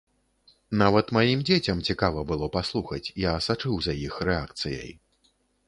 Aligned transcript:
Нават 0.81 1.11
маім 1.17 1.43
дзецям 1.49 1.83
цікава 1.91 2.19
было 2.33 2.49
паслухаць, 2.57 3.01
я 3.27 3.37
сачыў 3.51 3.79
за 3.91 3.99
іх 4.09 4.19
рэакцыяй. 4.33 4.91